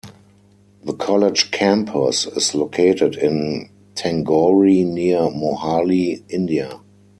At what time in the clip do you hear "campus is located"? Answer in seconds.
1.51-3.15